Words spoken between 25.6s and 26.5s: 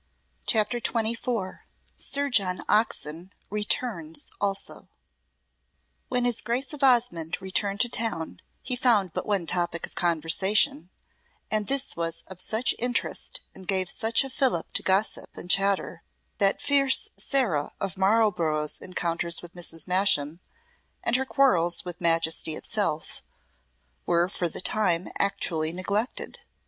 neglected.